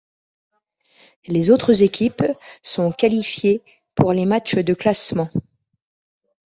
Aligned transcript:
Les 1.27 1.51
autres 1.51 1.83
équipes 1.83 2.23
sont 2.63 2.91
qualifiées 2.91 3.61
pour 3.93 4.13
les 4.13 4.25
matchs 4.25 4.55
de 4.55 4.73
classement. 4.73 5.29